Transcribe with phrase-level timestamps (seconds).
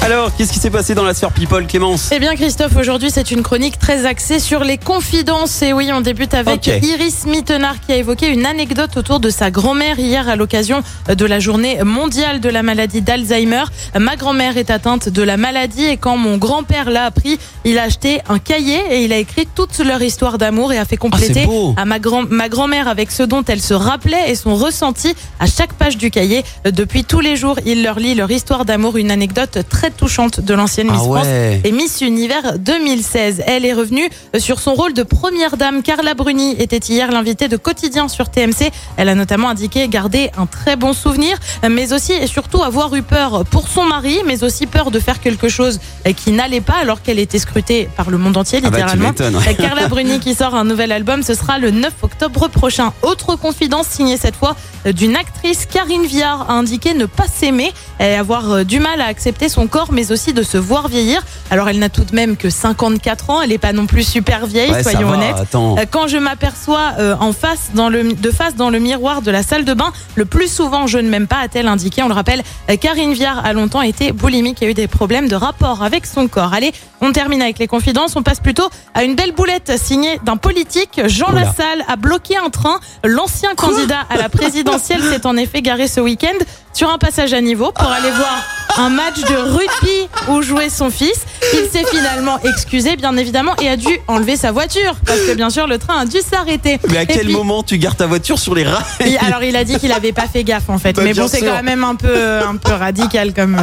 [0.00, 2.08] Alors, qu'est-ce qui s'est passé dans la sphère People, Clémence?
[2.12, 5.60] Eh bien Christophe, aujourd'hui c'est une chronique très axée sur les confidences.
[5.60, 6.66] Et oui, on débute avec.
[6.66, 10.82] Iris Mittenard qui a évoqué une anecdote autour de sa grand-mère hier à l'occasion
[11.14, 13.64] de la journée mondiale de la maladie d'Alzheimer.
[13.98, 17.82] Ma grand-mère est atteinte de la maladie et quand mon grand-père l'a appris, il a
[17.82, 21.42] acheté un cahier et il a écrit toute leur histoire d'amour et a fait compléter
[21.42, 21.74] Ah, beau.
[21.76, 25.46] à ma, grand- ma grand-mère avec ce dont elle se rappelait et son ressenti à
[25.46, 26.44] chaque page du cahier.
[26.64, 30.54] Depuis tous les jours, il leur lit leur histoire d'amour, une anecdote très touchante de
[30.54, 31.60] l'ancienne Miss Ah France ouais.
[31.64, 33.42] et Miss Univers 2016.
[33.46, 35.82] Elle est revenue sur son rôle de première dame.
[35.82, 38.70] Carla Bruni était hier l'invitée de Quotidien sur TMC.
[38.96, 41.38] Elle a notamment indiqué garder un très bon souvenir,
[41.68, 45.20] mais aussi et surtout avoir eu peur pour son mari, mais aussi peur de faire
[45.20, 45.78] quelque chose
[46.16, 49.12] qui n'allait pas alors qu'elle était scrutée par le monde entier, Ah bah, littéralement.
[49.38, 49.54] ouais.
[49.54, 52.92] Carla Bruni qui sort un nouvel album, ce sera le 9 octobre prochain.
[53.02, 58.14] Autre confidence signée cette fois d'une actrice, Karine Viard, a indiqué ne pas s'aimer et
[58.14, 61.22] avoir euh, du mal à accepter son corps, mais aussi de se voir vieillir.
[61.50, 64.46] Alors elle n'a tout de même que 54 ans, elle n'est pas non plus super
[64.46, 65.36] vieille, Ouais, soyons va, honnêtes.
[65.38, 65.76] Attends.
[65.78, 69.30] Euh, Quand je m'aperçois euh, en face, dans le, de face dans le miroir de
[69.30, 72.02] la salle de bain, le plus souvent je ne m'aime pas, a-t-elle indiqué.
[72.02, 75.28] On le rappelle, euh, Karine Viard a longtemps été boulimique et a eu des problèmes
[75.28, 76.52] de rapport avec son corps.
[76.52, 78.16] Allez, on termine avec les confidences.
[78.16, 81.00] On passe plutôt à une belle boulette signée d'un politique.
[81.06, 81.42] Jean Oula.
[81.44, 82.80] Lassalle a bloqué un train.
[83.04, 86.34] L'ancien candidat à la présidentielle s'est en effet garé ce week-end
[86.72, 88.42] sur un passage à niveau pour aller voir
[88.76, 91.20] un match de rugby où jouait son fils.
[91.54, 95.50] Il s'est finalement excusé, bien évidemment, et a dû enlever sa voiture parce que bien
[95.50, 96.78] sûr le train a dû s'arrêter.
[96.90, 99.42] Mais à Et quel puis- moment tu gardes ta voiture sur les rails et alors
[99.42, 101.62] il a dit qu'il avait pas fait gaffe en fait, Bah, mais bon c'est quand
[101.62, 103.56] même un peu un peu radical comme.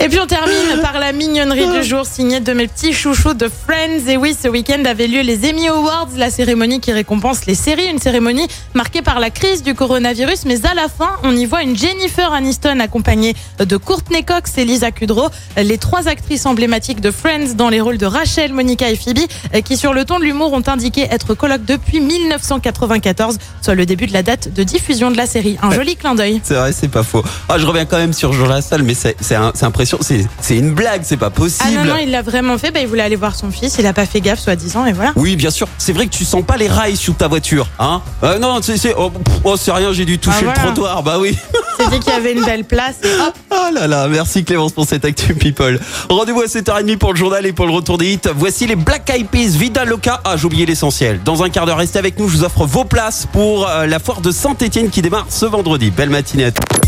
[0.00, 3.48] Et puis on termine par la mignonnerie du jour signée de mes petits chouchous de
[3.48, 4.06] Friends.
[4.06, 7.88] Et oui, ce week-end avait lieu les Emmy Awards, la cérémonie qui récompense les séries,
[7.90, 10.44] une cérémonie marquée par la crise du coronavirus.
[10.46, 14.64] Mais à la fin, on y voit une Jennifer Aniston accompagnée de Courtney Cox et
[14.64, 18.96] Lisa Kudrow, les trois actrices emblématiques de Friends dans les rôles de Rachel, Monica et
[18.96, 19.26] Phoebe,
[19.64, 24.06] qui sur le ton de l'humour ont indiqué être colocs depuis 1994, soit le début
[24.06, 25.58] de la date de diffusion de la série.
[25.60, 26.40] Un joli clin d'œil.
[26.44, 27.24] C'est vrai, c'est pas faux.
[27.48, 29.87] Ah, je reviens quand même sur Jean Lassalle, mais c'est impressionnant.
[30.00, 31.70] C'est c'est une blague, c'est pas Ah possible.
[31.74, 32.70] non, non, il l'a vraiment fait.
[32.70, 33.76] Bah, il voulait aller voir son fils.
[33.78, 35.12] Il a pas fait gaffe, soi-disant, et voilà.
[35.16, 35.68] Oui, bien sûr.
[35.78, 38.76] C'est vrai que tu sens pas les rails sous ta voiture, hein euh, Non, c'est
[38.76, 39.10] c'est oh,
[39.44, 39.92] oh, c'est rien.
[39.92, 40.60] J'ai dû toucher Ah, voilà.
[40.60, 41.02] le trottoir.
[41.02, 41.36] Bah oui.
[41.80, 42.96] C'est dit qu'il y avait une belle place.
[43.04, 43.34] Et hop.
[43.50, 45.78] Oh là là, merci Clémence pour cette actu people.
[46.10, 48.20] Rendez-vous à 7h30 pour le journal et pour le retour des hits.
[48.34, 50.20] Voici les Black Eyed Peas, Vida Loca.
[50.24, 51.20] Ah, j'ai oublié l'essentiel.
[51.24, 52.28] Dans un quart d'heure, restez avec nous.
[52.28, 55.90] Je vous offre vos places pour euh, la foire de Saint-Etienne qui démarre ce vendredi.
[55.90, 56.87] Belle matinée à tous.